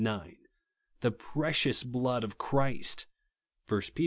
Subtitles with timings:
[0.01, 0.35] 9);"
[1.01, 3.05] the precious blood of Christ,"
[3.69, 3.99] (1 Pet.